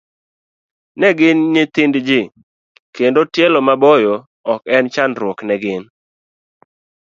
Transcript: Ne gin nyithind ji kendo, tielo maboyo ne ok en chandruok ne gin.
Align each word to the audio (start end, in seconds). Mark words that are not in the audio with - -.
Ne 0.99 1.07
gin 1.17 1.39
nyithind 1.53 1.95
ji 2.07 2.21
kendo, 2.95 3.21
tielo 3.33 3.59
maboyo 3.67 4.13
ne 4.21 4.25
ok 4.53 4.61
en 4.75 4.85
chandruok 4.93 5.39
ne 5.47 5.55
gin. 5.63 5.83